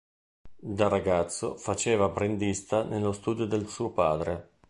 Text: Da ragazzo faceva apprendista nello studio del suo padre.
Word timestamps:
Da 0.57 0.87
ragazzo 0.87 1.57
faceva 1.57 2.05
apprendista 2.05 2.81
nello 2.81 3.11
studio 3.11 3.45
del 3.45 3.67
suo 3.67 3.91
padre. 3.91 4.49